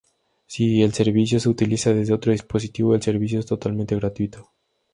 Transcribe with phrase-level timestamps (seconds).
[0.47, 4.49] Si el servicio se utiliza desde otro dispositivo, el servicio es totalmente gratuito.